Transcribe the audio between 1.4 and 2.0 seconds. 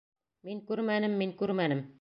күрмәнем.